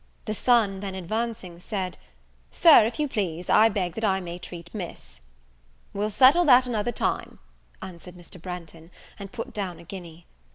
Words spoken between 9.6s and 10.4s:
a guinea.